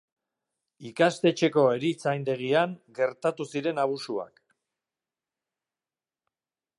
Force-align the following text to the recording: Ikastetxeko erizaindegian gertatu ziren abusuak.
Ikastetxeko 0.91 1.65
erizaindegian 1.73 2.73
gertatu 3.01 3.47
ziren 3.57 3.83
abusuak. 3.87 4.45